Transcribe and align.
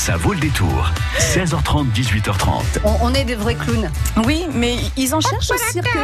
Ça 0.00 0.16
vaut 0.16 0.32
le 0.32 0.40
détour. 0.40 0.90
16h30, 1.18 1.92
18h30. 1.92 2.62
On, 2.84 2.96
on 3.02 3.12
est 3.12 3.24
des 3.24 3.34
vrais 3.34 3.54
clowns. 3.54 3.90
Oui, 4.24 4.46
mais 4.54 4.76
ils 4.96 5.14
en 5.14 5.20
cherchent 5.20 5.50
au 5.50 5.58
cirque. 5.70 5.86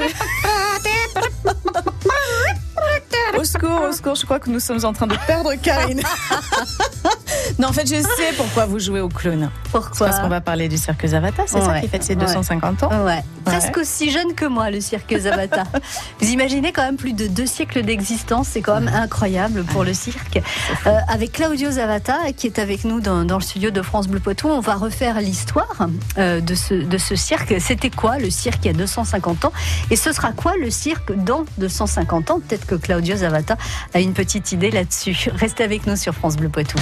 Au 3.39 3.45
secours, 3.45 3.81
au 3.89 3.93
secours, 3.93 4.15
je 4.15 4.25
crois 4.27 4.39
que 4.39 4.51
nous 4.51 4.61
sommes 4.61 4.85
en 4.85 4.93
train 4.93 5.07
de 5.07 5.17
perdre 5.27 5.55
Karine. 5.55 6.03
non, 7.59 7.69
en 7.69 7.73
fait, 7.73 7.87
je 7.87 8.01
sais 8.01 8.33
pourquoi 8.37 8.67
vous 8.67 8.79
jouez 8.79 9.01
au 9.01 9.09
clown. 9.09 9.51
Pourquoi 9.71 10.09
Parce 10.09 10.21
qu'on 10.21 10.29
va 10.29 10.41
parler 10.41 10.69
du 10.69 10.77
cirque 10.77 11.07
Zavata, 11.07 11.45
c'est 11.47 11.61
ça 11.61 11.81
qui 11.81 11.89
fête 11.89 12.03
ses 12.03 12.15
ouais. 12.15 12.25
250 12.25 12.83
ans 12.85 13.05
Ouais. 13.05 13.23
Presque 13.45 13.77
aussi 13.77 14.11
jeune 14.11 14.35
que 14.35 14.45
moi, 14.45 14.71
le 14.71 14.81
cirque 14.81 15.17
Zabata. 15.17 15.65
Vous 16.21 16.29
imaginez 16.29 16.73
quand 16.73 16.83
même 16.83 16.97
plus 16.97 17.13
de 17.13 17.29
deux 17.29 17.47
siècles 17.47 17.83
d'existence, 17.83 18.49
c'est 18.51 18.61
quand 18.61 18.81
même 18.81 18.93
incroyable 18.93 19.63
pour 19.65 19.85
le 19.85 19.95
cirque. 19.95 20.41
Euh, 20.87 20.99
avec 21.09 21.33
Claudio 21.33 21.71
Zavata, 21.71 22.33
qui 22.37 22.49
est 22.49 22.59
avec 22.59 22.85
nous 22.85 23.01
dans, 23.01 23.25
dans 23.25 23.37
le 23.37 23.43
studio 23.43 23.71
de 23.71 23.83
France 23.83 24.09
Bleu 24.09 24.19
Poitou, 24.19 24.49
on 24.49 24.61
va 24.61 24.75
refaire 24.75 25.21
l'histoire 25.21 25.89
euh, 26.19 26.41
de, 26.41 26.55
ce, 26.57 26.75
de 26.75 26.99
ce 26.99 27.15
cirque. 27.15 27.55
C'était 27.61 27.91
quoi 27.91 28.19
le 28.19 28.31
cirque 28.31 28.65
il 28.65 28.69
y 28.69 28.71
a 28.71 28.77
250 28.77 29.45
ans? 29.45 29.53
Et 29.91 29.97
ce 29.97 30.13
sera 30.13 30.33
quoi 30.33 30.55
le 30.61 30.71
cirque 30.71 31.15
dans 31.15 31.45
250 31.59 32.31
ans? 32.33 32.41
Peut-être 32.41 32.67
que 32.67 32.75
Claudio 32.75 33.17
Zavata 33.17 33.57
a 33.95 34.01
une 34.01 34.13
petite 34.13 34.51
idée 34.53 34.71
là-dessus. 34.73 35.29
Restez 35.35 35.63
avec 35.63 35.87
nous 35.87 35.97
sur 35.97 36.15
France 36.15 36.37
Bleu 36.37 36.49
Poitou. 36.49 36.79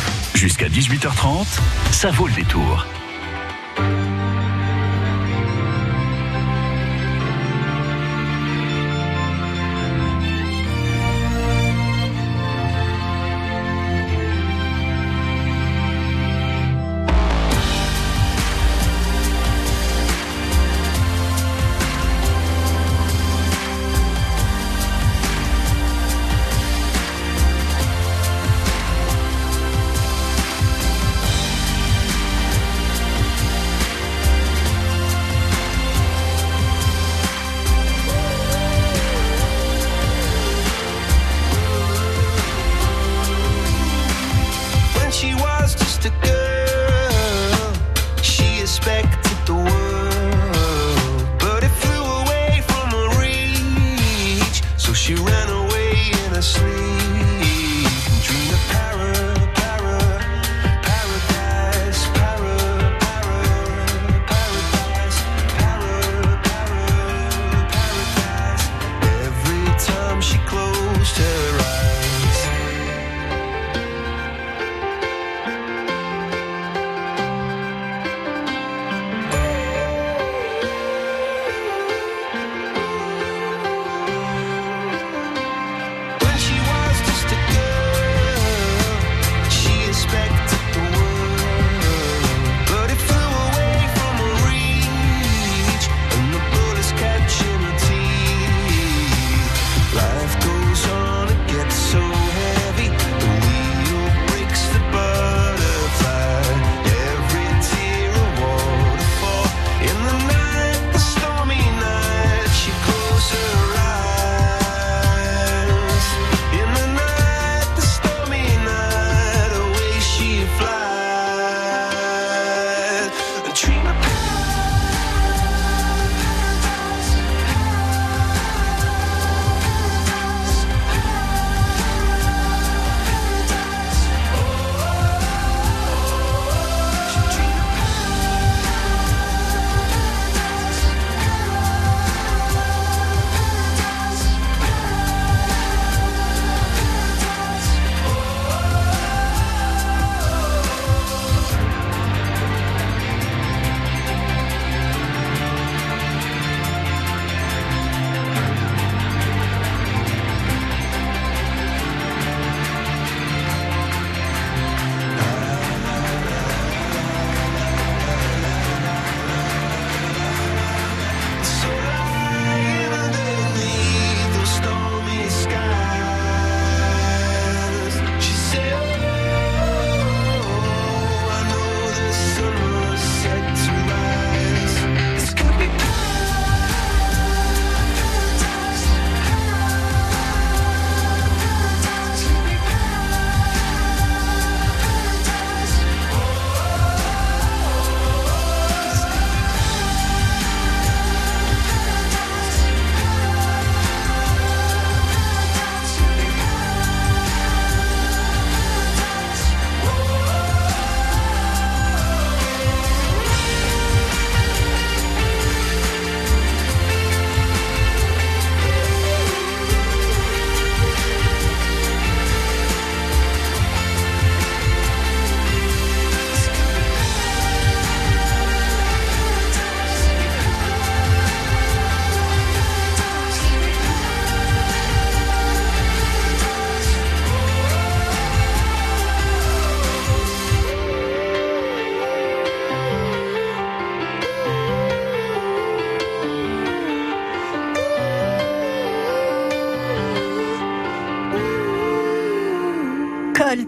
Jusqu'à 0.56 0.68
18h30, 0.68 1.58
ça 1.90 2.12
vaut 2.12 2.28
le 2.28 2.32
détour. 2.32 2.86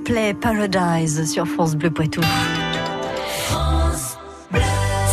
Play 0.06 0.34
Paradise 0.34 1.28
sur 1.28 1.48
France 1.48 1.74
Bleu 1.74 1.90
Poitou. 1.90 2.20
France 3.48 4.16
Bleu, 4.52 4.60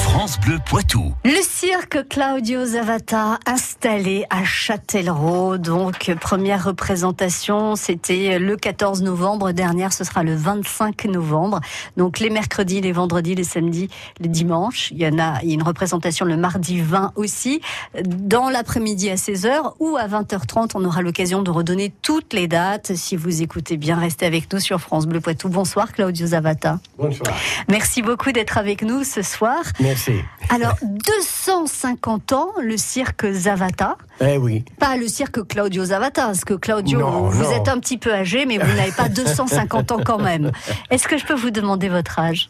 France 0.04 0.40
Bleu 0.40 0.58
Poitou. 0.70 1.16
Le 1.26 1.42
cirque 1.42 2.08
Claudio 2.08 2.64
Zavata, 2.64 3.40
installé 3.84 4.26
à 4.30 4.46
Châtellerault. 4.46 5.58
Donc, 5.58 6.10
première 6.22 6.64
représentation, 6.64 7.76
c'était 7.76 8.40
le 8.40 8.56
14 8.56 9.02
novembre. 9.02 9.52
Dernière, 9.52 9.92
ce 9.92 10.06
sera 10.06 10.24
le 10.24 10.36
25 10.36 11.04
novembre. 11.06 11.60
Donc, 11.98 12.20
les 12.20 12.30
mercredis, 12.30 12.80
les 12.80 12.94
vendredis, 12.94 13.36
les 13.36 13.44
samedis, 13.44 13.90
les 14.22 14.30
dimanches. 14.30 14.92
Il 14.92 15.02
y 15.02 15.08
en 15.08 15.20
a, 15.20 15.42
il 15.44 15.50
y 15.50 15.52
a 15.52 15.56
une 15.56 15.64
représentation 15.64 16.26
le 16.26 16.38
mardi 16.38 16.80
20 16.80 17.12
aussi. 17.18 17.60
Dans 18.06 18.50
l'après-midi 18.50 19.10
à 19.10 19.16
16h 19.16 19.74
ou 19.80 19.98
à 19.98 20.08
20h30, 20.08 20.72
on 20.76 20.86
aura 20.86 21.02
l'occasion 21.02 21.42
de 21.42 21.52
redonner 21.52 21.94
toutes 22.02 22.32
les 22.32 22.48
dates. 22.48 22.96
Si 22.96 23.18
vous 23.18 23.42
écoutez 23.42 23.76
bien, 23.76 23.98
restez 23.98 24.26
avec 24.26 24.52
nous 24.54 24.62
sur 24.62 24.80
France 24.80 25.08
Bleu 25.08 25.20
Poitou. 25.20 25.50
Bonsoir, 25.50 25.92
Claudio 25.92 26.28
Zavata. 26.28 26.80
Bonsoir. 26.98 27.36
Merci 27.68 28.02
beaucoup 28.02 28.32
d'être 28.32 28.58
avec 28.58 28.82
nous 28.82 29.04
ce 29.04 29.22
soir. 29.22 29.62
Merci. 29.82 30.14
Alors, 30.50 30.76
250 30.82 32.32
ans, 32.32 32.52
le 32.62 32.78
cirque 32.78 33.30
Zavata. 33.30 33.73
Eh 34.22 34.38
oui. 34.38 34.64
Pas 34.80 34.96
le 34.98 35.08
cirque 35.08 35.48
Claudio 35.48 35.86
Zavata, 35.86 36.26
parce 36.26 36.46
que 36.46 36.54
Claudio, 36.54 37.00
Non, 37.00 37.30
vous 37.30 37.44
non. 37.44 37.52
êtes 37.52 37.68
un 37.68 37.80
petit 37.80 37.98
peu 37.98 38.14
âgé, 38.14 38.46
mais 38.46 38.58
vous 38.58 38.74
n'avez 38.76 38.92
pas 38.92 39.10
250 39.10 39.92
ans 39.92 40.00
quand 40.06 40.20
même. 40.20 40.52
Est-ce 40.90 41.08
que 41.08 41.18
je 41.18 41.26
peux 41.26 41.34
vous 41.36 41.52
demander 41.52 41.90
votre 41.90 42.20
âge? 42.20 42.50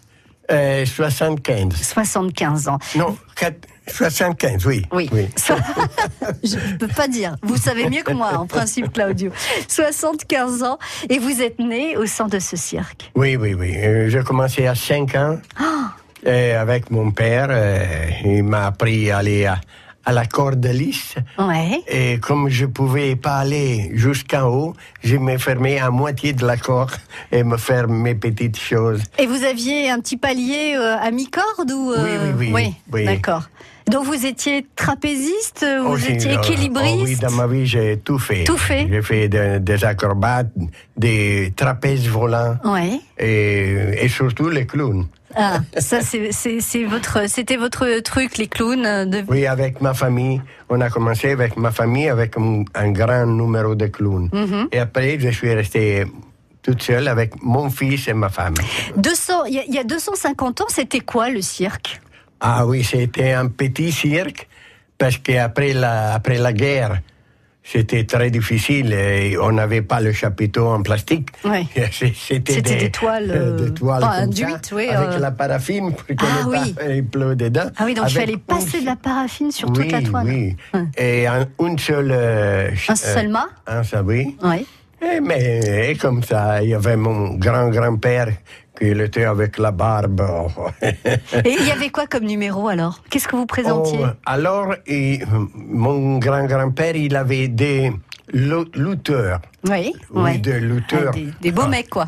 Euh, 0.52 0.86
75. 0.86 1.74
75 1.74 2.68
ans. 2.68 2.78
Non, 2.98 3.16
quatre- 3.36 3.68
75, 3.88 4.66
oui. 4.66 4.86
Oui. 4.92 5.10
So- 5.38 5.54
je 6.44 6.56
ne 6.58 6.78
peux 6.78 6.88
pas 6.88 7.08
dire. 7.08 7.36
Vous 7.42 7.58
savez 7.58 7.90
mieux 7.90 8.02
que 8.04 8.12
moi, 8.14 8.34
en 8.38 8.46
principe, 8.46 8.92
Claudio. 8.94 9.32
75 9.68 10.64
ans. 10.64 10.78
Et 11.10 11.20
vous 11.20 11.42
êtes 11.42 11.60
né 11.60 11.98
au 11.98 12.06
sein 12.06 12.28
de 12.28 12.40
ce 12.40 12.56
cirque? 12.58 13.12
Oui, 13.16 13.36
oui, 13.36 13.54
oui. 13.54 13.74
Euh, 13.78 14.10
J'ai 14.10 14.22
commencé 14.24 14.68
à 14.68 14.76
5 14.76 15.16
ans 15.16 15.38
Ah. 15.58 15.92
euh, 16.28 16.62
avec 16.62 16.92
mon 16.92 17.12
père. 17.12 17.48
euh, 17.50 17.86
il 18.26 18.44
m'a 18.44 18.68
appris 18.68 19.12
à 19.12 19.18
aller 19.20 19.46
à, 19.46 19.60
à 20.06 20.12
la 20.12 20.26
corde 20.26 20.66
lisse. 20.66 21.16
Ouais. 21.38 21.82
Et 21.88 22.20
comme 22.20 22.50
je 22.50 22.66
pouvais 22.66 23.16
pas 23.16 23.38
aller 23.38 23.92
jusqu'en 23.94 24.48
haut, 24.48 24.74
je 25.04 25.18
me 25.18 25.38
fermais 25.38 25.80
à 25.80 25.90
moitié 25.90 26.34
de 26.34 26.46
la 26.46 26.58
corde 26.58 26.92
et 27.32 27.44
me 27.44 27.58
faire 27.58 27.88
mes 27.88 28.16
petites 28.16 28.60
choses. 28.60 29.02
Et 29.18 29.26
vous 29.26 29.44
aviez 29.44 29.90
un 29.90 30.00
petit 30.00 30.18
palier 30.18 30.76
euh, 30.76 30.98
à 30.98 31.12
mi-corde 31.12 31.72
ou 31.72 31.92
euh, 31.92 32.04
Oui, 32.04 32.34
oui, 32.38 32.52
oui. 32.54 32.74
Oui. 32.92 33.06
D'accord. 33.06 33.44
Donc 33.90 34.06
vous 34.06 34.26
étiez 34.26 34.66
trapéziste, 34.76 35.66
vous 35.84 35.92
Aussi, 35.94 36.12
étiez 36.14 36.32
euh, 36.32 36.38
équilibriste. 36.42 36.98
oh 37.02 37.04
oui, 37.06 37.16
dans 37.18 37.32
ma 37.32 37.48
vie, 37.48 37.66
j'ai 37.66 37.98
tout 37.98 38.18
fait. 38.20 38.44
Tout 38.46 38.58
fait. 38.58 38.88
J'ai 38.90 39.02
fait 39.02 39.28
de- 39.28 39.58
des 39.58 39.84
acrobates, 39.84 40.48
des 40.96 41.54
trapèzes 41.56 42.08
volants 42.08 42.58
Ouais. 42.64 43.00
et, 43.20 44.04
et 44.06 44.08
surtout 44.08 44.50
les 44.50 44.66
clowns. 44.66 45.08
Ah, 45.36 45.60
ça 45.80 46.00
c'est 46.02 46.84
votre 46.86 47.28
c'était 47.28 47.58
votre 47.58 48.00
truc 48.02 48.38
les 48.38 48.48
clowns 48.48 49.10
de 49.10 49.24
Oui, 49.28 49.48
avec 49.48 49.82
ma 49.82 49.94
famille. 49.96 50.40
On 50.70 50.80
a 50.80 50.90
commencé 50.90 51.32
avec 51.32 51.58
ma 51.58 51.72
famille 51.72 52.08
avec 52.08 52.38
un, 52.38 52.64
un 52.76 52.92
grand 52.92 53.26
numéro 53.26 53.74
de 53.76 53.88
clowns. 53.88 54.30
Mhm. 54.32 54.68
Et 54.72 54.78
après, 54.80 55.18
je 55.20 55.30
suis 55.30 55.52
restée 55.54 56.06
toute 56.62 56.82
seule 56.84 57.08
avec 57.08 57.42
mon 57.44 57.70
fils 57.72 58.08
et 58.08 58.14
ma 58.14 58.30
femme. 58.30 58.54
200 58.96 59.46
il 59.46 59.56
y, 59.56 59.60
a- 59.60 59.64
il 59.68 59.74
y 59.74 59.80
a 59.80 59.84
250 59.84 60.62
ans, 60.62 60.66
c'était 60.70 61.00
quoi 61.02 61.30
le 61.32 61.42
cirque? 61.42 62.00
Ah 62.46 62.66
oui, 62.66 62.84
c'était 62.84 63.32
un 63.32 63.48
petit 63.48 63.92
cirque 63.94 64.48
parce 64.98 65.18
qu'après 65.18 65.72
la, 65.74 66.14
après 66.14 66.38
la 66.38 66.52
guerre, 66.52 67.00
c'était 67.64 68.04
très 68.04 68.30
difficile 68.30 68.92
et 68.92 69.38
on 69.38 69.54
n'avait 69.54 69.82
pas 69.82 70.02
le 70.02 70.12
chapiteau 70.12 70.68
en 70.68 70.82
plastique. 70.84 71.30
Ouais. 71.46 71.66
C'était 72.14 72.62
des 72.62 72.92
toiles, 72.92 73.32
euh, 73.32 73.56
des 73.58 73.64
euh, 73.64 73.70
toiles 73.70 74.02
comme 74.02 74.78
oui, 74.78 74.90
avec 74.90 75.10
euh. 75.16 75.20
la 75.20 75.32
paraffine 75.32 75.94
pour 75.94 76.06
qu'il 76.06 76.18
Ah 76.20 76.46
oui. 76.86 77.02
pleut 77.04 77.38
dedans. 77.38 77.70
Ah 77.78 77.84
oui, 77.86 77.94
donc 77.94 78.08
il 78.10 78.16
fallait 78.16 78.36
passer 78.36 78.82
de 78.82 78.86
la 78.86 78.98
paraffine 78.98 79.50
sur 79.54 79.70
toute 79.72 79.86
oui, 79.86 79.92
la 79.92 80.02
toile. 80.02 80.28
Oui, 80.28 80.58
Hum. 80.74 80.92
Et 80.98 81.26
un, 81.26 81.48
une 81.62 81.80
seule... 81.80 82.12
euh, 82.12 82.68
Un 82.90 82.92
euh, 82.92 82.96
seul 82.96 83.30
mât 83.30 83.48
Un 83.66 83.84
seul, 83.84 84.04
oui. 84.06 84.36
Ouais. 84.44 84.66
Et, 85.12 85.20
mais 85.22 85.90
et 85.92 85.96
comme 85.96 86.24
ça, 86.24 86.62
il 86.64 86.70
y 86.70 86.74
avait 86.74 86.96
mon 86.98 87.36
grand-grand-père 87.36 88.30
qui 88.78 88.88
était 88.88 89.26
avec 89.26 89.58
la 89.60 89.72
barbe. 89.72 90.22
Et 90.82 91.56
il 91.60 91.68
y 91.68 91.72
avait 91.72 91.90
quoi 91.90 92.08
comme 92.08 92.24
numéro 92.26 92.68
alors? 92.68 93.02
Qu'est-ce 93.10 93.28
que 93.28 93.36
vous 93.36 93.46
présentiez? 93.46 94.00
Oh, 94.02 94.08
alors, 94.26 94.74
et, 94.88 95.20
mon 95.56 96.18
grand-grand-père, 96.18 96.96
il 96.96 97.16
avait 97.16 97.48
des 97.50 97.92
lutteurs. 98.34 99.42
Oui, 99.70 99.94
oui, 100.12 100.22
ouais. 100.24 100.38
des 100.40 100.60
lutteurs. 100.60 101.12
Ah, 101.14 101.16
des, 101.16 101.28
des 101.42 101.52
beaux 101.52 101.64
Ah. 101.66 101.70
mecs 101.70 101.90
quoi. 101.90 102.08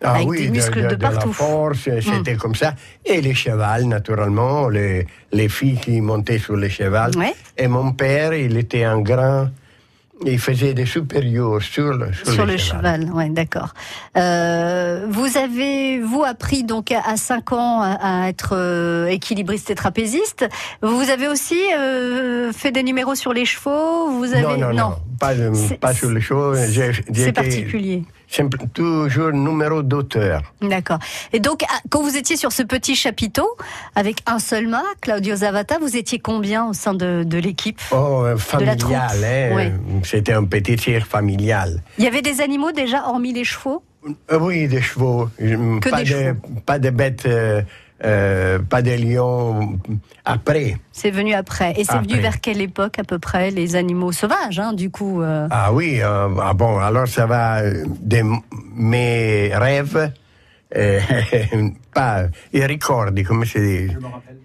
Ah 0.00 0.12
Avec 0.14 0.28
oui, 0.28 0.42
des 0.42 0.50
muscles 0.50 0.82
de, 0.82 0.88
de, 0.90 0.94
partout. 0.94 1.28
la 1.28 1.34
force, 1.34 1.88
c'était 2.00 2.36
comme 2.36 2.54
ça. 2.54 2.74
Et 3.04 3.20
les 3.20 3.34
chevals, 3.34 3.84
naturellement, 3.86 4.68
les, 4.68 5.04
les 5.32 5.48
filles 5.48 5.78
qui 5.80 6.00
montaient 6.00 6.38
sur 6.38 6.54
les 6.54 6.70
chevals. 6.70 7.16
Ouais. 7.16 7.34
Et 7.56 7.66
mon 7.66 7.90
père, 7.92 8.32
il 8.32 8.56
était 8.56 8.84
un 8.84 9.00
grand... 9.00 9.48
Il 10.26 10.38
faisait 10.38 10.74
des 10.74 10.84
supérieurs 10.86 11.62
sur 11.62 11.92
le, 11.92 12.12
sur 12.12 12.26
Sur 12.32 12.44
le 12.46 12.56
chevals. 12.56 12.58
cheval, 13.02 13.12
ouais, 13.12 13.28
d'accord. 13.28 13.72
Euh, 14.16 15.06
vous 15.08 15.36
avez, 15.36 16.00
vous, 16.00 16.24
appris 16.24 16.64
donc 16.64 16.90
à 16.92 17.16
5 17.16 17.52
ans 17.52 17.82
à, 17.82 18.24
à 18.24 18.28
être 18.28 18.50
euh, 18.56 19.06
équilibriste 19.06 19.70
et 19.70 19.74
trapéziste. 19.76 20.48
Vous 20.82 21.08
avez 21.10 21.28
aussi 21.28 21.58
euh, 21.76 22.52
fait 22.52 22.72
des 22.72 22.82
numéros 22.82 23.14
sur 23.14 23.32
les 23.32 23.44
chevaux. 23.44 24.10
Vous 24.10 24.32
avez 24.32 24.42
Non, 24.42 24.56
non, 24.56 24.72
non, 24.74 24.94
pas, 25.20 25.34
C'est- 25.54 25.78
pas 25.78 25.94
sur 25.94 26.10
les. 26.10 26.20
J'ai- 26.20 26.92
C'est 27.14 27.32
particulier. 27.32 28.02
Simple- 28.28 28.58
toujours 28.74 29.32
numéro 29.32 29.82
d'auteur. 29.82 30.42
D'accord. 30.60 30.98
Et 31.32 31.40
donc, 31.40 31.62
ah, 31.68 31.78
quand 31.90 32.02
vous 32.02 32.16
étiez 32.16 32.36
sur 32.36 32.52
ce 32.52 32.62
petit 32.62 32.94
chapiteau, 32.94 33.48
avec 33.94 34.18
un 34.26 34.38
seul 34.38 34.68
mât, 34.68 34.82
Claudio 35.00 35.36
Zavata, 35.36 35.78
vous 35.78 35.96
étiez 35.96 36.18
combien 36.18 36.66
au 36.66 36.72
sein 36.72 36.94
de, 36.94 37.24
de 37.24 37.38
l'équipe 37.38 37.80
Oh, 37.92 38.22
euh, 38.24 38.36
familial, 38.36 39.24
hein. 39.24 39.50
oui. 39.54 40.00
C'était 40.04 40.32
un 40.34 40.44
petit 40.44 40.78
cirque 40.78 41.06
familial. 41.08 41.82
Il 41.98 42.04
y 42.04 42.06
avait 42.06 42.22
des 42.22 42.40
animaux 42.40 42.72
déjà, 42.72 43.04
hormis 43.08 43.32
les 43.32 43.44
chevaux? 43.44 43.82
Euh, 44.30 44.38
oui, 44.40 44.68
des 44.68 44.80
chevaux. 44.80 45.28
Que 45.38 45.88
pas, 45.90 45.98
des 45.98 46.04
de, 46.04 46.08
chevaux. 46.08 46.36
pas 46.64 46.78
de 46.78 46.90
bêtes, 46.90 47.26
euh, 47.26 47.62
euh, 48.04 48.58
pas 48.60 48.80
de 48.82 48.92
lions 48.92 49.78
après. 50.24 50.76
C'est 50.92 51.10
venu 51.10 51.34
après. 51.34 51.72
Et 51.76 51.84
c'est 51.84 51.98
venu 51.98 52.14
vers 52.20 52.40
quelle 52.40 52.60
époque 52.60 52.98
à 52.98 53.04
peu 53.04 53.18
près 53.18 53.50
Les 53.50 53.74
animaux 53.76 54.12
sauvages, 54.12 54.58
hein, 54.60 54.72
du 54.72 54.90
coup. 54.90 55.20
euh, 55.22 55.48
Ah 55.50 55.72
oui, 55.72 56.00
euh, 56.02 56.28
ah 56.42 56.54
bon, 56.54 56.78
alors 56.78 57.08
ça 57.08 57.26
va 57.26 57.62
de 57.70 58.22
mes 58.74 59.50
rêves, 59.54 60.12
euh, 60.76 61.00
pas, 61.94 62.24
i 62.52 62.64
ricordi, 62.64 63.24
come 63.24 63.44
si 63.44 63.58
dit 63.60 63.92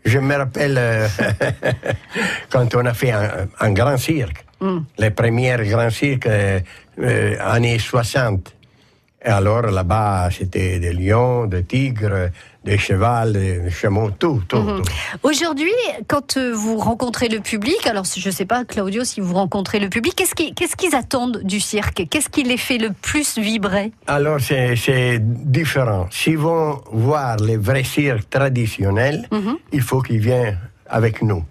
Je 0.05 0.19
me 0.19 0.35
rappelle 0.35 0.77
euh, 0.77 1.07
quand 2.51 2.73
on 2.75 2.85
a 2.85 2.93
fait 2.93 3.11
un, 3.11 3.47
un 3.59 3.71
grand 3.71 3.97
cirque, 3.97 4.45
les 4.97 5.11
premiers 5.11 5.57
grands 5.67 5.89
cirques 5.89 6.27
années 7.41 7.79
60. 7.79 8.55
Et 9.25 9.29
alors 9.29 9.61
là-bas, 9.61 10.29
c'était 10.31 10.79
des 10.79 10.91
lions, 10.91 11.45
des 11.45 11.63
tigres, 11.63 12.29
des 12.65 12.77
chevals, 12.77 13.31
des 13.33 13.69
chameaux, 13.71 14.11
tout, 14.11 14.41
tout, 14.49 14.57
tout. 14.61 14.83
Aujourd'hui, 15.23 15.71
quand 16.07 16.35
euh, 16.35 16.51
vous 16.53 16.77
rencontrez 16.77 17.29
le 17.29 17.39
public, 17.39 17.87
alors 17.87 18.03
je 18.03 18.25
ne 18.27 18.33
sais 18.33 18.45
pas, 18.45 18.65
Claudio, 18.65 19.05
si 19.05 19.21
vous 19.21 19.33
rencontrez 19.33 19.79
le 19.79 19.87
public, 19.89 20.13
qu'est-ce 20.15 20.35
qui- 20.35 20.53
qu'est-ce 20.53 20.75
qu'ils 20.75 20.93
attendent 20.95 21.41
du 21.43 21.61
cirque? 21.61 22.05
Qu'est-ce 22.09 22.27
qui 22.29 22.43
les 22.43 22.57
fait 22.57 22.77
le 22.77 22.89
plus 22.91 23.37
vibrer? 23.37 23.91
Alors, 24.07 24.39
c'est 24.41 24.75
c'est 24.75 25.19
différent. 25.21 26.07
S'ils 26.11 26.37
vont 26.37 26.81
voir 26.91 27.37
les 27.37 27.55
vrais 27.57 27.83
cirques 27.85 28.29
traditionnels, 28.29 29.27
il 29.71 29.81
faut 29.81 30.01
qu'ils 30.01 30.19
viennent 30.19 30.57
avec 30.87 31.21
nous. 31.21 31.43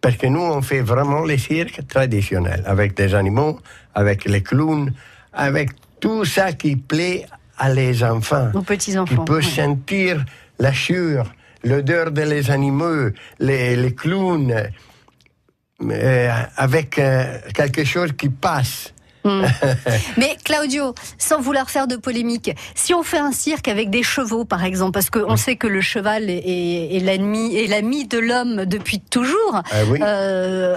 Parce 0.00 0.16
que 0.16 0.26
nous, 0.28 0.40
on 0.40 0.62
fait 0.62 0.80
vraiment 0.80 1.24
les 1.24 1.38
cirques 1.38 1.86
traditionnels, 1.86 2.62
avec 2.66 2.94
des 2.96 3.14
animaux, 3.14 3.60
avec 3.94 4.24
les 4.24 4.42
clowns, 4.42 4.92
avec 5.34 5.70
tout 6.02 6.24
ça 6.26 6.52
qui 6.52 6.74
plaît 6.76 7.24
à 7.56 7.72
les 7.72 8.02
enfants. 8.02 8.48
Aux 8.54 8.58
Qui 8.60 8.66
petits-enfants. 8.66 9.24
peut 9.24 9.36
ouais. 9.36 9.42
sentir 9.60 10.24
la 10.58 10.72
chure, 10.72 11.26
l'odeur 11.64 12.10
des 12.10 12.26
les 12.26 12.50
animaux, 12.50 13.10
les, 13.38 13.76
les 13.76 13.94
clowns, 13.94 14.52
euh, 15.82 16.30
avec 16.56 16.98
euh, 16.98 17.38
quelque 17.54 17.84
chose 17.84 18.10
qui 18.18 18.28
passe. 18.28 18.92
Mais 20.16 20.36
Claudio, 20.44 20.94
sans 21.16 21.40
vouloir 21.40 21.70
faire 21.70 21.86
de 21.86 21.94
polémique, 21.94 22.50
si 22.74 22.92
on 22.92 23.04
fait 23.04 23.18
un 23.18 23.30
cirque 23.30 23.68
avec 23.68 23.88
des 23.88 24.02
chevaux, 24.02 24.44
par 24.44 24.64
exemple, 24.64 24.90
parce 24.94 25.10
qu'on 25.10 25.36
sait 25.36 25.54
que 25.54 25.68
le 25.68 25.80
cheval 25.80 26.28
est, 26.28 26.42
est- 26.44 26.96
est 26.96 27.00
l'ennemi 27.00 27.64
l'ami 27.68 28.08
de 28.08 28.18
l'homme 28.18 28.64
depuis 28.64 28.98
toujours, 28.98 29.62
Ah 29.70 29.76
oui. 29.88 30.00
euh, 30.02 30.76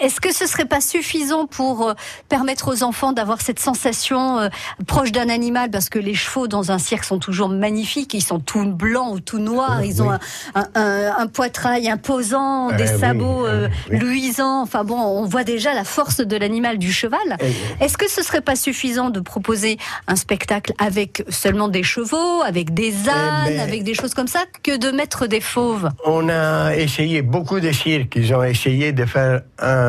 Est-ce 0.00 0.20
que 0.20 0.32
ce 0.32 0.46
serait 0.46 0.64
pas 0.64 0.80
suffisant 0.80 1.46
pour 1.46 1.88
euh, 1.90 1.94
permettre 2.28 2.68
aux 2.72 2.82
enfants 2.82 3.12
d'avoir 3.12 3.40
cette 3.40 3.58
sensation 3.58 4.38
euh, 4.38 4.48
proche 4.86 5.12
d'un 5.12 5.28
animal? 5.28 5.70
Parce 5.70 5.88
que 5.88 5.98
les 5.98 6.14
chevaux 6.14 6.48
dans 6.48 6.70
un 6.72 6.78
cirque 6.78 7.04
sont 7.04 7.18
toujours 7.18 7.48
magnifiques, 7.48 8.14
ils 8.14 8.22
sont 8.22 8.38
tout 8.40 8.64
blancs 8.64 9.12
ou 9.14 9.20
tout 9.20 9.38
noirs, 9.38 9.78
Euh, 9.80 9.84
ils 9.84 10.02
ont 10.02 10.10
un, 10.10 10.18
un- 10.54 10.68
un- 10.74 11.14
un 11.18 11.26
poitrail 11.26 11.88
imposant, 11.90 12.70
des 12.72 12.88
Euh, 12.88 12.92
oui, 12.94 13.00
sabots 13.00 13.46
euh, 13.46 13.68
oui. 13.90 13.98
luisants. 13.98 14.62
Enfin 14.62 14.84
bon, 14.84 14.98
on 14.98 15.24
voit 15.26 15.44
déjà 15.44 15.74
la 15.74 15.84
force 15.84 16.18
de 16.18 16.36
l'animal, 16.36 16.78
du 16.78 16.92
cheval. 16.92 17.18
Et- 17.40 17.84
Est-ce 17.84 17.96
que 17.98 18.08
ce 18.10 18.22
serait 18.22 18.40
pas 18.40 18.56
suffisant 18.56 19.10
de 19.10 19.20
proposer 19.20 19.78
un 20.06 20.16
spectacle 20.16 20.72
avec 20.78 21.24
seulement 21.28 21.68
des 21.68 21.82
chevaux, 21.82 22.42
avec 22.46 22.72
des 22.74 22.92
ânes, 23.08 23.44
ben- 23.46 23.60
avec 23.60 23.84
des 23.84 23.94
choses 23.94 24.14
comme 24.14 24.28
ça, 24.28 24.40
que 24.62 24.76
de 24.76 24.90
mettre 24.90 25.26
des 25.26 25.40
fauves? 25.40 25.88
On 26.04 26.28
a 26.28 26.74
essayé, 26.76 27.22
beaucoup 27.22 27.60
de 27.60 27.72
cirques, 27.72 28.14
ils 28.16 28.32
ont 28.34 28.42
essayé 28.42 28.92
de 28.92 29.04
faire 29.04 29.42
un. 29.58 29.79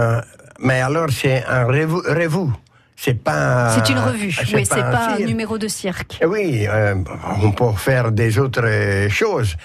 Mais 0.60 0.82
alors, 0.82 1.10
c'est 1.10 1.44
un 1.46 1.66
revue. 1.66 2.02
revue. 2.08 2.52
C'est 2.96 3.16
pas. 3.16 3.72
C'est 3.74 3.92
une 3.92 3.98
revue, 3.98 4.32
oui, 4.54 4.64
c'est 4.64 4.76
pas 4.76 5.16
un 5.16 5.26
numéro 5.26 5.58
de 5.58 5.68
cirque. 5.68 6.20
Eh 6.22 6.26
Oui, 6.28 6.68
euh, 6.68 6.94
on 7.42 7.52
peut 7.52 7.72
faire 7.76 8.12
des 8.12 8.38
autres 8.38 8.62
euh, 8.64 9.10
choses. 9.10 9.56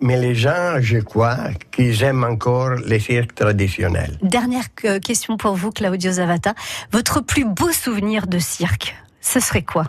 Mais 0.00 0.16
les 0.16 0.36
gens, 0.36 0.76
je 0.80 0.98
crois, 0.98 1.38
qu'ils 1.72 2.04
aiment 2.04 2.22
encore 2.22 2.74
les 2.74 3.00
cirques 3.00 3.34
traditionnels. 3.34 4.16
Dernière 4.22 4.66
euh, 4.84 5.00
question 5.00 5.36
pour 5.36 5.56
vous, 5.56 5.72
Claudio 5.72 6.12
Zavata. 6.12 6.54
Votre 6.92 7.20
plus 7.20 7.44
beau 7.44 7.72
souvenir 7.72 8.28
de 8.28 8.38
cirque, 8.38 8.94
ce 9.20 9.40
serait 9.40 9.62
quoi? 9.62 9.86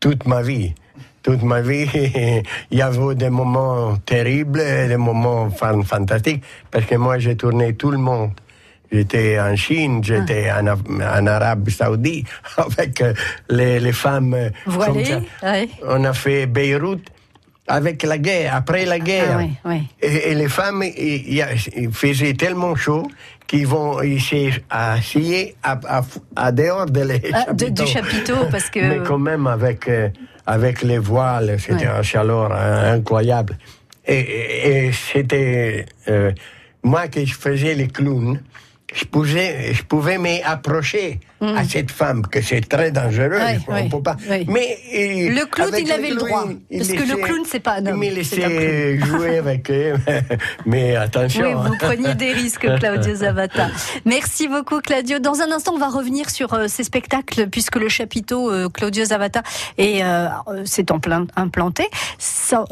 Toute 0.00 0.26
ma 0.26 0.40
vie. 0.40 0.74
Toute 1.26 1.42
ma 1.42 1.60
vie, 1.60 1.88
il 2.70 2.78
y 2.78 2.82
avait 2.82 3.16
des 3.16 3.30
moments 3.30 3.96
terribles 4.06 4.60
des 4.86 4.96
moments 4.96 5.50
fan- 5.50 5.82
fantastiques. 5.82 6.44
Parce 6.70 6.84
que 6.86 6.94
moi, 6.94 7.18
j'ai 7.18 7.36
tourné 7.36 7.74
tout 7.74 7.90
le 7.90 7.98
monde. 7.98 8.30
J'étais 8.92 9.40
en 9.40 9.56
Chine, 9.56 10.04
j'étais 10.04 10.48
en, 10.52 10.66
Af- 10.66 10.86
en 11.20 11.26
Arabie 11.26 11.72
Saoudite 11.72 12.28
avec 12.56 13.00
euh, 13.00 13.12
les, 13.50 13.80
les 13.80 13.90
femmes. 13.92 14.34
euh, 14.34 14.50
comme 14.64 14.74
Voilé 14.74 15.04
ça. 15.04 15.20
ouais. 15.42 15.68
On 15.84 16.04
a 16.04 16.12
fait 16.12 16.46
Beyrouth 16.46 17.02
avec 17.66 18.04
la 18.04 18.18
guerre, 18.18 18.54
après 18.54 18.84
la 18.86 19.00
guerre. 19.00 19.32
Ah 19.32 19.38
oui, 19.38 19.50
oui. 19.64 19.82
Et, 20.00 20.30
et 20.30 20.34
les 20.36 20.48
femmes, 20.48 20.84
il, 20.84 20.92
il 21.26 21.34
y 21.34 21.42
a- 21.42 21.48
il 21.76 21.90
faisait 21.92 22.34
tellement 22.34 22.76
chaud 22.76 23.08
qu'ils 23.46 23.66
vont 23.66 24.02
ici 24.02 24.50
assis 24.70 25.54
à, 25.62 25.78
à, 25.88 26.02
à 26.34 26.52
dehors 26.52 26.86
de 26.86 27.00
les 27.00 27.22
Ah, 27.32 27.52
de- 27.52 27.68
du 27.68 27.86
chapiteau, 27.86 28.46
parce 28.50 28.68
que- 28.70 28.80
Mais 28.80 28.98
quand 29.06 29.18
même 29.18 29.46
avec, 29.46 29.88
euh, 29.88 30.08
avec 30.46 30.82
les 30.82 30.98
voiles, 30.98 31.56
c'était 31.58 31.86
Ouais. 31.86 31.98
un 32.00 32.02
chaleur 32.02 32.52
hein, 32.52 32.92
incroyable. 32.94 33.56
Et, 34.06 34.18
et- 34.18 34.86
et 34.86 34.92
c'était 34.92 35.86
euh, 36.08 36.32
moi 36.82 37.08
qui 37.08 37.26
faisais 37.26 37.74
les 37.74 37.88
clowns. 37.88 38.40
Je 38.94 39.04
pouvais, 39.04 39.74
je 39.74 39.82
pouvais 39.82 40.18
m'approcher 40.18 41.20
à 41.40 41.64
cette 41.64 41.90
femme, 41.90 42.26
que 42.26 42.40
c'est 42.40 42.66
très 42.66 42.90
dangereux. 42.90 43.38
On 43.68 43.72
ouais, 43.72 43.88
peut 43.88 44.02
pas. 44.02 44.16
Mais 44.46 44.78
Le 45.30 45.44
clown, 45.44 45.74
il 45.78 45.90
avait 45.92 46.10
le 46.10 46.16
droit, 46.16 46.46
il 46.70 46.78
parce 46.78 46.92
que 46.92 47.08
le 47.08 47.16
clown, 47.16 47.42
c'est 47.46 47.60
pas 47.60 47.74
un 47.74 47.86
homme, 47.86 48.02
Il 48.02 48.14
laissait 48.14 48.98
jouer 49.06 49.38
avec 49.38 49.70
eux, 49.70 49.94
mais 50.66 50.96
attention. 50.96 51.44
Oui, 51.44 51.68
vous 51.68 51.76
preniez 51.76 52.14
des 52.14 52.32
risques, 52.32 52.66
Claudio 52.78 53.14
Zavata. 53.14 53.68
Merci 54.04 54.48
beaucoup, 54.48 54.80
Claudio. 54.80 55.18
Dans 55.18 55.40
un 55.40 55.50
instant, 55.50 55.74
on 55.74 55.78
va 55.78 55.88
revenir 55.88 56.30
sur 56.30 56.54
euh, 56.54 56.66
ces 56.68 56.84
spectacles, 56.84 57.48
puisque 57.48 57.76
le 57.76 57.88
chapiteau 57.88 58.50
euh, 58.50 58.68
Claudio 58.68 59.04
Zavata 59.04 59.42
est, 59.78 60.02
euh, 60.02 60.28
euh, 60.48 60.64
s'est 60.64 60.90
en 60.92 60.98
plein 60.98 61.26
implanté 61.36 61.88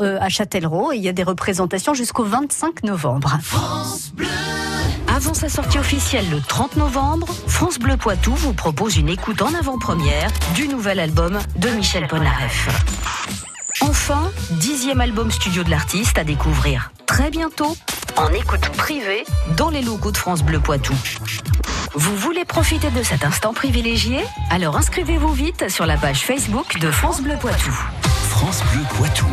euh, 0.00 0.18
à 0.20 0.28
Châtellerault. 0.28 0.92
Et 0.92 0.96
il 0.96 1.02
y 1.02 1.08
a 1.08 1.12
des 1.12 1.22
représentations 1.22 1.94
jusqu'au 1.94 2.24
25 2.24 2.82
novembre. 2.84 3.38
Avant 5.14 5.32
sa 5.32 5.48
sortie 5.48 5.78
officielle 5.78 6.28
le 6.28 6.40
30 6.40 6.76
novembre, 6.76 7.28
France 7.46 7.78
Bleu 7.78 7.96
Poitou 7.96 8.34
vous 8.34 8.52
propose 8.52 8.96
une 8.96 9.08
écoute 9.08 9.42
en 9.42 9.54
avant-première 9.54 10.28
du 10.56 10.66
nouvel 10.66 10.98
album 10.98 11.38
de 11.54 11.68
Michel 11.68 12.08
Polnareff. 12.08 12.68
Enfin, 13.80 14.32
dixième 14.50 15.00
album 15.00 15.30
studio 15.30 15.62
de 15.62 15.70
l'artiste 15.70 16.18
à 16.18 16.24
découvrir 16.24 16.90
très 17.06 17.30
bientôt 17.30 17.76
en 18.16 18.28
écoute 18.30 18.68
privée 18.70 19.24
dans 19.56 19.70
les 19.70 19.82
locaux 19.82 20.10
de 20.10 20.16
France 20.16 20.42
Bleu 20.42 20.58
Poitou. 20.58 20.94
Vous 21.94 22.16
voulez 22.16 22.44
profiter 22.44 22.90
de 22.90 23.04
cet 23.04 23.24
instant 23.24 23.54
privilégié? 23.54 24.18
Alors 24.50 24.76
inscrivez-vous 24.76 25.32
vite 25.32 25.68
sur 25.68 25.86
la 25.86 25.96
page 25.96 26.24
Facebook 26.24 26.80
de 26.80 26.90
France 26.90 27.20
Bleu 27.20 27.36
Poitou. 27.40 27.70
France 28.30 28.64
Bleu 28.72 28.82
Poitou. 28.96 29.26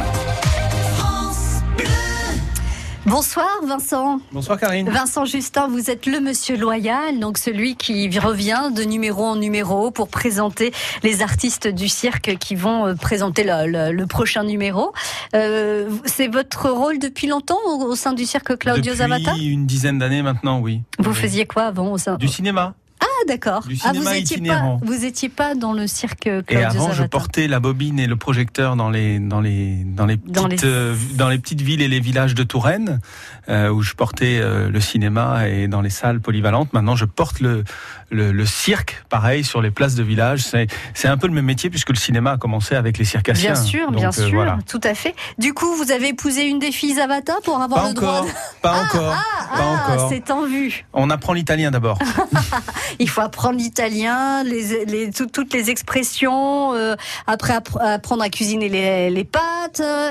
Bonsoir, 3.07 3.47
Vincent. 3.65 4.19
Bonsoir 4.31 4.59
Karine. 4.59 4.87
Vincent 4.87 5.25
Justin, 5.25 5.67
vous 5.67 5.89
êtes 5.89 6.05
le 6.05 6.19
monsieur 6.19 6.55
loyal, 6.55 7.19
donc 7.19 7.39
celui 7.39 7.75
qui 7.75 8.07
revient 8.19 8.69
de 8.75 8.83
numéro 8.83 9.25
en 9.25 9.35
numéro 9.35 9.89
pour 9.89 10.07
présenter 10.07 10.71
les 11.01 11.23
artistes 11.23 11.67
du 11.67 11.89
cirque 11.89 12.37
qui 12.37 12.53
vont 12.55 12.85
euh, 12.85 12.93
présenter 12.93 13.43
le, 13.43 13.65
le- 13.65 13.91
le 13.91 14.05
prochain 14.05 14.43
numéro. 14.43 14.93
Euh, 15.35 15.89
c'est 16.05 16.27
votre 16.27 16.69
rôle 16.69 16.99
depuis 16.99 17.25
longtemps 17.25 17.57
au, 17.65 17.85
au 17.85 17.95
sein 17.95 18.13
du 18.13 18.25
cirque 18.25 18.55
Claudio 18.59 18.83
Depuis 18.83 18.97
Zavata 18.97 19.33
une 19.35 19.65
dizaine 19.65 19.97
d'années 19.97 20.21
maintenant, 20.21 20.59
oui. 20.59 20.81
Vous 20.99 21.09
Oui. 21.09 21.15
faisiez 21.15 21.45
quoi 21.47 21.63
avant 21.63 21.91
au 21.91 21.97
sein 21.97 22.15
Du 22.17 22.27
cinéma. 22.27 22.75
Ah 23.21 23.27
d'accord. 23.27 23.63
ah, 23.83 23.91
vous 23.93 24.07
étiez 24.09 24.41
pas, 24.41 24.77
vous 24.81 25.05
étiez 25.05 25.29
pas 25.29 25.55
dans 25.55 25.73
le 25.73 25.87
cirque 25.87 26.27
Et 26.49 26.63
avant, 26.63 26.91
je 26.91 27.03
portais 27.03 27.47
la 27.47 27.59
bobine 27.59 27.99
et 27.99 28.07
le 28.07 28.15
projecteur 28.15 28.75
dans 28.75 28.89
les 28.89 29.19
dans 29.19 29.41
les 29.41 29.83
dans 29.85 30.05
les 30.05 30.17
petites 30.17 30.33
Dans 30.33 30.47
les- 30.47 30.63
euh, 30.63 30.95
dans 31.15 31.29
les 31.29 31.37
petites 31.37 31.61
villes 31.61 31.81
et 31.81 31.87
les 31.87 31.99
villages 31.99 32.33
de 32.35 32.43
Touraine, 32.43 32.99
euh, 33.49 33.69
où 33.69 33.81
je 33.81 33.93
portais 33.93 34.39
euh, 34.41 34.69
le 34.69 34.79
cinéma 34.81 35.47
et 35.47 35.67
dans 35.67 35.81
les 35.81 35.89
salles 35.89 36.19
polyvalentes. 36.21 36.73
Maintenant, 36.73 36.95
je 36.95 37.05
porte 37.05 37.39
le 37.39 37.63
le, 38.13 38.31
le 38.33 38.45
cirque, 38.45 39.03
pareil, 39.09 39.43
sur 39.45 39.61
les 39.61 39.71
places 39.71 39.95
de 39.95 40.03
village. 40.03 40.41
C'est 40.43 40.67
c'est 40.93 41.07
un 41.07 41.17
peu 41.17 41.27
le 41.27 41.33
même 41.33 41.45
métier 41.45 41.69
puisque 41.69 41.89
le 41.89 41.95
cinéma 41.95 42.31
a 42.33 42.37
commencé 42.37 42.75
avec 42.75 42.97
les 42.97 43.05
circassiens. 43.05 43.53
Bien 43.53 43.61
sûr, 43.61 43.91
bien 43.91 44.11
sûr, 44.11 44.29
voilà. 44.33 44.57
tout 44.67 44.81
à 44.83 44.93
fait. 44.93 45.15
Du 45.37 45.53
coup, 45.53 45.73
vous 45.75 45.91
avez 45.91 46.09
épousé 46.09 46.45
une 46.47 46.59
des 46.59 46.71
filles 46.71 46.95
Zavata 46.95 47.35
pour 47.43 47.61
avoir 47.61 47.83
Pas 47.83 47.87
le 47.89 47.93
droit. 47.93 48.09
encore, 48.19 48.25
de- 48.25 48.61
pas 48.61 48.81
encore, 48.83 49.11
pas 49.11 49.17
Ah, 49.53 49.91
encore. 49.93 50.09
c'est 50.09 50.29
en 50.31 50.45
vue. 50.45 50.85
On 50.93 51.09
apprend 51.09 51.33
l'italien 51.33 51.71
d'abord. 51.71 51.97
Il 52.99 53.09
faut 53.11 53.21
apprendre 53.21 53.57
l'italien, 53.57 54.43
les, 54.43 54.85
les- 54.85 55.11
tout- 55.11 55.27
toutes 55.27 55.53
les 55.53 55.69
expressions, 55.69 56.73
euh, 56.73 56.95
après 57.27 57.53
appr- 57.53 57.79
apprendre 57.81 58.23
à 58.23 58.29
cuisiner 58.29 58.69
les, 58.69 59.09
les 59.09 59.23
pâtes, 59.23 59.79
euh, 59.81 60.09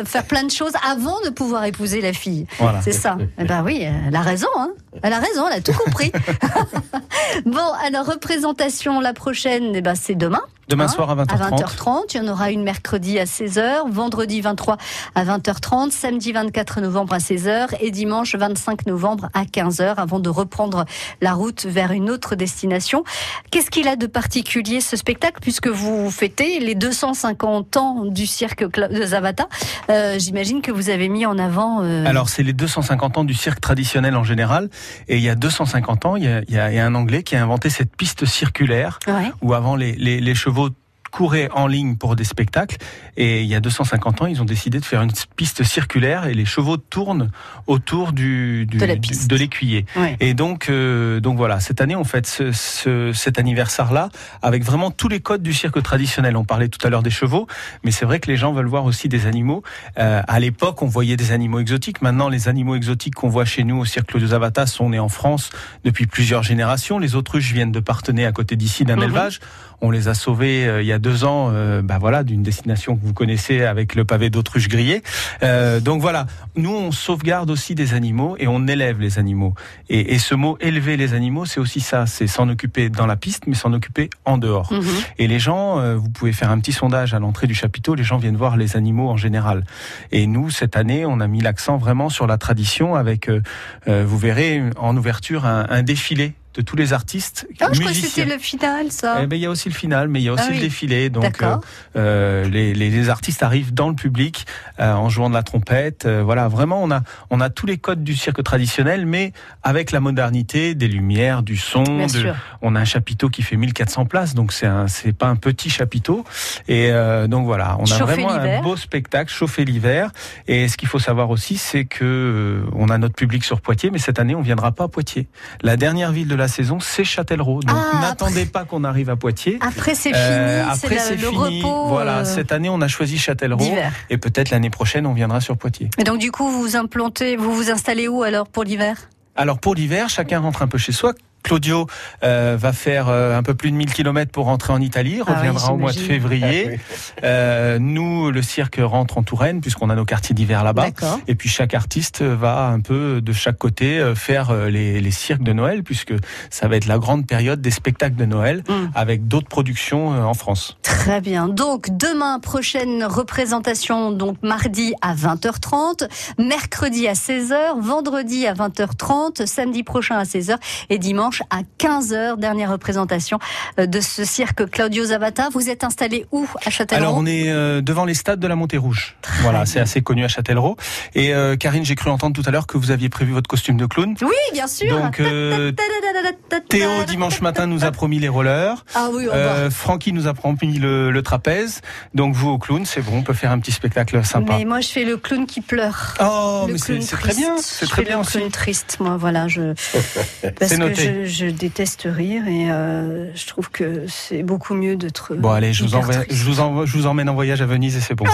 à 0.00 0.04
faire 0.04 0.24
plein 0.24 0.42
de 0.44 0.50
choses 0.50 0.72
avant 0.90 1.20
de 1.24 1.30
pouvoir 1.30 1.64
épouser 1.64 2.00
la 2.00 2.12
fille. 2.12 2.46
Voilà. 2.58 2.80
C'est 2.82 2.92
ça. 2.92 3.16
Eh 3.38 3.44
ben 3.44 3.62
oui, 3.64 3.82
elle 4.06 4.14
a 4.16 4.22
raison. 4.22 4.48
Hein. 4.56 4.70
Elle 5.02 5.12
a 5.12 5.18
raison, 5.20 5.46
elle 5.48 5.58
a 5.58 5.60
tout 5.60 5.72
compris. 5.72 6.12
bon, 7.46 7.58
alors 7.84 8.06
représentation 8.06 9.00
la 9.00 9.12
prochaine, 9.12 9.72
eh 9.74 9.80
ben, 9.80 9.94
c'est 9.94 10.14
demain. 10.14 10.40
Demain 10.68 10.84
Hein, 10.84 10.88
soir 10.88 11.08
à 11.10 11.16
20h30. 11.16 11.30
À 11.42 11.50
20h30. 11.50 12.02
Il 12.12 12.16
y 12.18 12.20
en 12.20 12.28
aura 12.30 12.50
une 12.50 12.62
mercredi 12.62 13.18
à 13.18 13.24
16h, 13.24 13.90
vendredi 13.90 14.42
23 14.42 14.76
à 15.14 15.24
20h30, 15.24 15.90
samedi 15.92 16.32
24 16.32 16.82
novembre 16.82 17.14
à 17.14 17.18
16h 17.18 17.68
et 17.80 17.90
dimanche 17.90 18.34
25 18.34 18.84
novembre 18.84 19.30
à 19.32 19.44
15h 19.44 19.94
avant 19.96 20.20
de 20.20 20.28
reprendre 20.28 20.84
la 21.22 21.32
route 21.32 21.64
vers 21.64 21.92
une 21.92 22.10
autre 22.10 22.34
destination. 22.34 23.02
Qu'est-ce 23.50 23.70
qu'il 23.70 23.88
a 23.88 23.96
de 23.96 24.06
particulier 24.06 24.82
ce 24.82 24.98
spectacle 24.98 25.38
puisque 25.40 25.68
vous 25.68 26.10
fêtez 26.10 26.60
les 26.60 26.74
250 26.74 27.76
ans 27.78 28.04
du 28.04 28.26
cirque 28.26 28.62
de 28.70 29.04
Zavata? 29.06 29.48
Euh, 29.88 30.18
J'imagine 30.18 30.60
que 30.60 30.70
vous 30.70 30.90
avez 30.90 31.08
mis 31.08 31.24
en 31.24 31.38
avant. 31.38 31.80
euh, 31.82 32.04
Alors, 32.06 32.28
c'est 32.28 32.42
les 32.42 32.52
250 32.52 33.16
ans 33.16 33.24
du 33.24 33.32
cirque 33.34 33.60
traditionnel 33.62 34.14
en 34.16 34.24
général. 34.24 34.68
Et 35.08 35.16
il 35.16 35.22
y 35.22 35.28
a 35.28 35.34
250 35.34 36.06
ans, 36.06 36.16
il 36.16 36.24
y 36.24 36.28
a, 36.28 36.42
il 36.48 36.54
y 36.54 36.58
a- 36.58 36.84
un 36.86 36.94
Anglais 36.94 37.22
qui 37.22 37.36
a 37.36 37.42
inventé 37.42 37.70
cette 37.70 37.94
piste 37.96 38.24
circulaire 38.24 38.98
ouais. 39.06 39.32
où 39.42 39.54
avant 39.54 39.76
les, 39.76 39.92
les, 39.96 40.20
les 40.20 40.34
chevaux 40.34 40.70
couraient 41.10 41.48
en 41.52 41.66
ligne 41.66 41.96
pour 41.96 42.16
des 42.16 42.24
spectacles. 42.24 42.76
Et 43.16 43.42
il 43.42 43.48
y 43.48 43.54
a 43.54 43.60
250 43.60 44.22
ans, 44.22 44.26
ils 44.26 44.40
ont 44.42 44.44
décidé 44.44 44.78
de 44.80 44.84
faire 44.84 45.02
une 45.02 45.12
piste 45.36 45.62
circulaire 45.64 46.26
et 46.26 46.34
les 46.34 46.44
chevaux 46.44 46.76
tournent 46.76 47.30
autour 47.66 48.12
du, 48.12 48.66
du- 48.66 48.78
De 48.78 48.86
de 49.28 49.36
l'écuyer. 49.36 49.84
Ouais. 49.96 50.16
Et 50.20 50.34
donc, 50.34 50.68
euh, 50.70 51.20
donc 51.20 51.36
voilà, 51.36 51.60
cette 51.60 51.80
année, 51.80 51.96
on 51.96 52.04
fête 52.04 52.26
ce, 52.26 52.52
ce- 52.52 53.12
cet 53.12 53.38
anniversaire-là 53.38 54.08
avec 54.42 54.62
vraiment 54.64 54.90
tous 54.90 55.08
les 55.08 55.20
codes 55.20 55.42
du 55.42 55.52
cirque 55.52 55.82
traditionnel. 55.82 56.36
On 56.36 56.44
parlait 56.44 56.68
tout 56.68 56.84
à 56.86 56.90
l'heure 56.90 57.02
des 57.02 57.10
chevaux, 57.10 57.46
mais 57.84 57.90
c'est 57.90 58.04
vrai 58.04 58.20
que 58.20 58.30
les 58.30 58.36
gens 58.36 58.52
veulent 58.52 58.66
voir 58.66 58.84
aussi 58.84 59.08
des 59.08 59.26
animaux. 59.26 59.62
Euh, 59.98 60.22
à 60.26 60.40
l'époque, 60.40 60.82
on 60.82 60.86
voyait 60.86 61.16
des 61.16 61.32
animaux 61.32 61.60
exotiques. 61.60 62.02
Maintenant, 62.02 62.28
les 62.28 62.48
animaux 62.48 62.74
exotiques 62.76 63.14
qu'on 63.14 63.28
voit 63.28 63.44
chez 63.44 63.64
nous 63.64 63.78
au 63.78 63.84
cirque 63.84 64.08
Claudio 64.08 64.28
Zavata 64.28 64.66
sont 64.66 64.90
nés 64.90 64.98
en 64.98 65.08
France 65.08 65.50
depuis 65.84 66.06
plusieurs 66.06 66.42
générations. 66.42 66.98
Les 66.98 67.14
autruches 67.14 67.52
viennent 67.52 67.72
de 67.72 67.80
Partenay, 67.80 68.24
à 68.24 68.32
côté 68.32 68.56
d'ici, 68.56 68.84
d'un 68.84 68.96
Mhm. 68.96 69.02
élevage. 69.04 69.40
On 69.80 69.90
les 69.90 70.08
a 70.08 70.14
sauvés 70.14 70.66
euh, 70.66 70.82
il 70.82 70.86
y 70.86 70.92
a 70.92 70.98
deux 70.98 71.24
ans, 71.24 71.50
euh, 71.52 71.82
bah 71.82 71.98
voilà, 71.98 72.24
d'une 72.24 72.42
destination 72.42 72.96
que 72.96 73.04
vous 73.04 73.12
connaissez 73.12 73.62
avec 73.62 73.94
le 73.94 74.04
pavé 74.04 74.30
d'autruche 74.30 74.68
grillé. 74.68 75.02
Euh, 75.42 75.80
donc 75.80 76.00
voilà, 76.00 76.26
nous 76.56 76.74
on 76.74 76.92
sauvegarde 76.92 77.50
aussi 77.50 77.74
des 77.74 77.94
animaux 77.94 78.36
et 78.38 78.48
on 78.48 78.66
élève 78.66 79.00
les 79.00 79.18
animaux. 79.18 79.54
Et, 79.88 80.14
et 80.14 80.18
ce 80.18 80.34
mot 80.34 80.56
élever 80.60 80.96
les 80.96 81.14
animaux, 81.14 81.44
c'est 81.44 81.60
aussi 81.60 81.80
ça, 81.80 82.06
c'est 82.06 82.26
s'en 82.26 82.48
occuper 82.48 82.88
dans 82.88 83.06
la 83.06 83.16
piste, 83.16 83.44
mais 83.46 83.54
s'en 83.54 83.72
occuper 83.72 84.10
en 84.24 84.38
dehors. 84.38 84.72
Mhm. 84.72 84.82
Et 85.18 85.26
les 85.28 85.38
gens, 85.38 85.78
euh, 85.78 85.96
vous 85.96 86.10
pouvez 86.10 86.32
faire 86.32 86.50
un 86.50 86.58
petit 86.58 86.72
sondage 86.72 87.14
à 87.14 87.18
l'entrée 87.18 87.46
du 87.46 87.54
chapiteau, 87.54 87.94
les 87.94 88.04
gens 88.04 88.18
viennent 88.18 88.36
voir 88.36 88.56
les 88.56 88.76
animaux 88.76 89.08
en 89.08 89.16
général. 89.16 89.64
Et 90.12 90.26
nous, 90.26 90.50
cette 90.50 90.76
année, 90.76 91.04
on 91.06 91.20
a 91.20 91.26
mis 91.26 91.40
l'accent 91.40 91.76
vraiment 91.76 92.08
sur 92.08 92.26
la 92.26 92.38
tradition 92.38 92.94
avec, 92.94 93.28
euh, 93.28 93.40
vous 93.86 94.18
verrez, 94.18 94.62
en 94.76 94.96
ouverture, 94.96 95.46
un, 95.46 95.66
un 95.68 95.82
défilé 95.82 96.34
de 96.54 96.62
tous 96.62 96.76
les 96.76 96.92
artistes, 96.92 97.46
Ah, 97.60 97.68
je 97.72 97.78
crois 97.78 97.92
que 97.92 97.96
musiciens. 97.96 98.08
c'était 98.24 98.34
le 98.34 98.38
final, 98.40 98.90
ça. 98.90 99.18
Eh 99.22 99.26
ben, 99.26 99.36
il 99.36 99.42
y 99.42 99.46
a 99.46 99.50
aussi 99.50 99.68
le 99.68 99.74
final, 99.74 100.08
mais 100.08 100.20
il 100.20 100.24
y 100.24 100.28
a 100.28 100.32
aussi 100.32 100.42
Ah 100.46 100.50
oui. 100.50 100.56
le 100.56 100.62
défilé. 100.62 101.08
Donc, 101.10 101.40
euh, 101.42 101.56
euh, 101.96 102.48
les, 102.48 102.74
les, 102.74 102.90
les 102.90 103.08
artistes 103.10 103.42
arrivent 103.42 103.72
dans 103.74 103.88
le 103.88 103.94
public 103.94 104.44
euh, 104.80 104.92
en 104.92 105.08
jouant 105.08 105.28
de 105.28 105.34
la 105.34 105.42
trompette. 105.42 106.06
Euh, 106.06 106.22
voilà, 106.24 106.48
vraiment, 106.48 106.82
on 106.82 106.90
a 106.90 107.02
on 107.30 107.40
a 107.40 107.48
tous 107.50 107.66
les 107.66 107.76
codes 107.78 108.02
du 108.02 108.16
cirque 108.16 108.42
traditionnel, 108.42 109.06
mais 109.06 109.32
avec 109.62 109.92
la 109.92 110.00
modernité, 110.00 110.74
des 110.74 110.88
lumières, 110.88 111.42
du 111.42 111.56
son. 111.56 111.82
Bien 111.84 112.06
de- 112.06 112.10
sûr. 112.10 112.34
on 112.62 112.74
a 112.74 112.80
un 112.80 112.84
chapiteau 112.84 113.28
qui 113.28 113.42
fait 113.42 113.56
1400 113.56 114.06
places, 114.06 114.34
donc 114.34 114.52
c'est 114.52 114.68
c'est 114.88 115.12
pas 115.16 115.26
un 115.28 115.36
petit 115.36 115.70
chapiteau. 115.70 116.24
Et 116.66 116.90
donc 117.28 117.44
voilà, 117.46 117.76
on 117.78 117.84
a 117.84 117.86
Chauffer 117.86 118.04
vraiment 118.22 118.30
un 118.30 118.62
beau 118.62 118.76
spectacle 118.76 119.30
chauffé 119.32 119.64
l'hiver. 119.64 120.10
Et 120.46 120.66
ce 120.68 120.76
qu'il 120.76 120.88
faut 120.88 120.98
savoir 120.98 121.30
aussi, 121.30 121.56
c'est 121.56 121.84
que 121.84 122.64
on 122.74 122.88
a 122.88 122.98
notre 122.98 123.14
public 123.14 123.44
sur 123.44 123.60
Poitiers, 123.60 123.90
mais 123.90 123.98
cette 123.98 124.18
année, 124.18 124.34
on 124.34 124.42
viendra 124.42 124.72
pas 124.72 124.84
à 124.84 124.88
Poitiers. 124.88 125.28
La 125.62 125.76
dernière 125.76 126.10
ville 126.12 126.28
de 126.28 126.34
la 126.38 126.48
saison, 126.48 126.80
c'est 126.80 127.04
Châtellerault. 127.04 127.60
Donc 127.62 127.76
Ah, 127.92 128.00
n'attendez 128.00 128.46
pas 128.46 128.64
qu'on 128.64 128.84
arrive 128.84 129.10
à 129.10 129.16
Poitiers. 129.16 129.58
Après, 129.60 129.94
c'est 129.94 130.10
fini, 130.10 130.16
Euh, 130.16 130.64
c'est 130.74 130.86
après, 130.86 130.98
c'est 130.98 131.16
le 131.16 131.28
fini. 131.28 131.60
repos 131.62 131.88
Voilà, 131.88 132.18
euh, 132.20 132.24
cette 132.24 132.52
année, 132.52 132.68
on 132.70 132.80
a 132.80 132.88
choisi 132.88 133.18
Châtellerault. 133.18 133.74
Et 134.10 134.16
peut-être 134.16 134.50
l'année 134.50 134.70
prochaine, 134.70 135.06
on 135.06 135.12
viendra 135.12 135.40
sur 135.40 135.56
Poitiers. 135.58 135.90
Et 135.98 136.04
donc, 136.04 136.18
du 136.18 136.30
coup, 136.32 136.48
vous 136.48 136.62
vous 136.62 136.76
implantez, 136.76 137.36
vous 137.36 137.52
vous 137.54 137.70
installez 137.70 138.08
où 138.08 138.22
alors 138.22 138.48
pour 138.48 138.64
l'hiver? 138.64 138.96
Alors 139.36 139.58
pour 139.60 139.74
l'hiver, 139.76 140.08
chacun 140.08 140.40
rentre 140.40 140.62
un 140.62 140.66
peu 140.68 140.78
chez 140.78 140.90
soi. 140.92 141.12
Claudio 141.42 141.86
euh, 142.24 142.56
va 142.58 142.72
faire 142.72 143.08
euh, 143.08 143.36
un 143.36 143.42
peu 143.42 143.54
plus 143.54 143.70
de 143.70 143.76
1000 143.76 143.92
km 143.92 144.30
pour 144.30 144.46
rentrer 144.46 144.72
en 144.72 144.80
Italie, 144.80 145.18
Ah 145.20 145.24
oui, 145.28 145.34
reviendra 145.36 145.72
au 145.72 145.76
mois 145.76 145.92
de 145.92 145.98
février. 145.98 146.78
Euh, 147.24 147.78
nous, 147.78 148.30
le 148.30 148.42
cirque 148.42 148.78
rentre 148.82 149.18
en 149.18 149.22
Touraine, 149.22 149.60
puisqu'on 149.60 149.90
a 149.90 149.94
nos 149.94 150.04
quartiers 150.04 150.34
d'hiver 150.34 150.64
là-bas. 150.64 150.88
Et 151.26 151.34
puis 151.34 151.48
chaque 151.48 151.74
artiste 151.74 152.22
va 152.22 152.66
un 152.68 152.80
peu 152.80 153.20
de 153.20 153.32
chaque 153.32 153.58
côté 153.58 154.12
faire 154.14 154.52
les, 154.52 155.00
les 155.00 155.10
cirques 155.10 155.42
de 155.42 155.52
Noël, 155.52 155.82
puisque 155.82 156.14
ça 156.50 156.68
va 156.68 156.76
être 156.76 156.86
la 156.86 156.98
grande 156.98 157.26
période 157.26 157.60
des 157.60 157.70
spectacles 157.70 158.16
de 158.16 158.24
Noël, 158.24 158.62
Mm. 158.68 158.90
avec 158.94 159.28
d'autres 159.28 159.48
productions 159.48 160.08
en 160.08 160.34
France. 160.34 160.76
Très 160.82 161.20
bien. 161.20 161.48
Donc 161.48 161.86
demain 161.90 162.38
prochaine 162.40 163.04
représentation 163.04 164.10
donc 164.10 164.36
mardi 164.42 164.94
à 165.00 165.14
20h30, 165.14 166.08
mercredi 166.38 167.06
à 167.08 167.12
16h, 167.14 167.80
vendredi 167.80 168.46
à 168.46 168.54
20h30, 168.54 169.46
samedi 169.46 169.82
prochain 169.84 170.16
à 170.18 170.24
16h 170.24 170.56
et 170.90 170.98
dimanche 170.98 171.27
à 171.50 171.60
15h 171.78 172.38
dernière 172.38 172.70
représentation 172.70 173.38
euh, 173.78 173.86
de 173.86 174.00
ce 174.00 174.24
cirque 174.24 174.68
Claudio 174.70 175.04
Zavata. 175.04 175.48
Vous 175.52 175.68
êtes 175.68 175.84
installé 175.84 176.26
où 176.32 176.46
à 176.64 176.70
Châtellerault 176.70 177.04
Alors 177.04 177.16
on 177.18 177.26
est 177.26 177.50
euh, 177.50 177.80
devant 177.80 178.04
les 178.04 178.14
stades 178.14 178.40
de 178.40 178.46
la 178.46 178.56
Montée 178.56 178.78
Rouge. 178.78 179.16
Voilà, 179.42 179.66
c'est 179.66 179.80
assez 179.80 180.00
connu 180.02 180.24
à 180.24 180.28
Châtellerault. 180.28 180.76
Et 181.14 181.34
euh, 181.34 181.56
Karine, 181.56 181.84
j'ai 181.84 181.94
cru 181.94 182.10
entendre 182.10 182.40
tout 182.40 182.48
à 182.48 182.50
l'heure 182.50 182.66
que 182.66 182.78
vous 182.78 182.90
aviez 182.90 183.08
prévu 183.08 183.32
votre 183.32 183.48
costume 183.48 183.76
de 183.76 183.86
clown. 183.86 184.14
Oui, 184.22 184.28
bien 184.52 184.66
sûr. 184.66 184.96
Donc 184.98 185.20
euh, 185.20 185.72
Théo 186.68 187.04
dimanche 187.06 187.40
matin 187.40 187.66
nous 187.66 187.84
a 187.84 187.90
promis 187.92 188.18
les 188.18 188.28
rollers. 188.28 188.84
Ah 188.94 189.08
oui, 189.12 189.26
on 189.30 189.36
va. 189.36 189.70
Francky 189.70 190.12
nous 190.12 190.26
a 190.26 190.34
promis 190.34 190.78
le, 190.78 191.10
le 191.10 191.22
trapèze. 191.22 191.80
Donc 192.14 192.34
vous 192.34 192.48
au 192.48 192.58
clown, 192.58 192.84
c'est 192.86 193.02
bon, 193.02 193.18
on 193.18 193.22
peut 193.22 193.34
faire 193.34 193.50
un 193.52 193.58
petit 193.58 193.72
spectacle 193.72 194.24
sympa. 194.24 194.56
Mais 194.58 194.64
moi 194.64 194.80
je 194.80 194.88
fais 194.88 195.04
le 195.04 195.16
clown 195.16 195.46
qui 195.46 195.60
pleure. 195.60 196.14
Oh, 196.20 196.64
le 196.66 196.72
mais 196.72 196.78
c'est 196.78 196.98
très 197.16 197.34
bien, 197.34 197.56
c'est 197.58 197.86
très 197.86 198.02
bien 198.02 198.16
le 198.16 198.20
aussi. 198.20 198.38
clown 198.38 198.50
triste, 198.50 198.96
moi, 199.00 199.16
voilà, 199.18 199.48
je 199.48 199.72
parce 200.58 200.70
C'est 200.70 200.76
que 200.76 200.80
noté. 200.80 201.02
je, 201.04 201.17
je 201.24 201.46
déteste 201.46 202.06
rire 202.10 202.46
et 202.48 202.70
euh, 202.70 203.30
je 203.34 203.46
trouve 203.46 203.70
que 203.70 204.04
c'est 204.08 204.42
beaucoup 204.42 204.74
mieux 204.74 204.96
d'être. 204.96 205.34
Bon 205.34 205.50
allez, 205.50 205.72
je 205.72 205.82
vous, 205.82 205.88
hyper 205.90 206.00
envoie, 206.00 206.14
triste. 206.16 206.32
je, 206.32 206.44
vous 206.44 206.60
envoie- 206.60 206.86
je 206.86 206.92
vous 206.96 207.06
emmène 207.06 207.28
en 207.28 207.34
voyage 207.34 207.60
à 207.62 207.66
Venise 207.66 207.96
et 207.96 208.00
c'est 208.00 208.14
bon. 208.14 208.24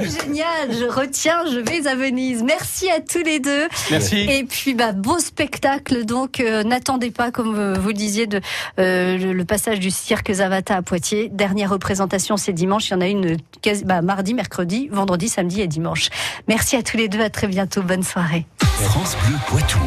Génial, 0.00 0.68
je 0.70 0.84
retiens, 0.84 1.42
je 1.52 1.58
vais 1.58 1.88
à 1.88 1.96
Venise. 1.96 2.44
Merci 2.44 2.88
à 2.88 3.00
tous 3.00 3.22
les 3.24 3.40
deux. 3.40 3.66
Merci. 3.90 4.18
Et 4.30 4.44
puis, 4.44 4.74
bah, 4.74 4.92
beau 4.92 5.18
spectacle. 5.18 6.04
Donc, 6.04 6.38
euh, 6.38 6.62
n'attendez 6.62 7.10
pas, 7.10 7.32
comme 7.32 7.56
euh, 7.58 7.74
vous 7.80 7.88
le 7.88 7.94
disiez, 7.94 8.28
de 8.28 8.40
euh, 8.78 9.18
le, 9.18 9.32
le 9.32 9.44
passage 9.44 9.80
du 9.80 9.90
cirque 9.90 10.30
Zavata 10.32 10.76
à 10.76 10.82
Poitiers. 10.82 11.30
Dernière 11.32 11.70
représentation, 11.70 12.36
c'est 12.36 12.52
dimanche. 12.52 12.90
Il 12.90 12.92
y 12.92 12.94
en 12.94 13.00
a 13.00 13.08
une 13.08 13.38
quasi- 13.60 13.84
bah, 13.84 14.00
mardi, 14.00 14.34
mercredi, 14.34 14.88
vendredi, 14.92 15.28
samedi 15.28 15.62
et 15.62 15.66
dimanche. 15.66 16.10
Merci 16.46 16.76
à 16.76 16.82
tous 16.84 16.96
les 16.96 17.08
deux. 17.08 17.20
À 17.20 17.28
très 17.30 17.48
bientôt. 17.48 17.82
Bonne 17.82 18.04
soirée. 18.04 18.46
France 18.60 19.16
Bleu 19.26 19.36
Poitou. 19.48 19.80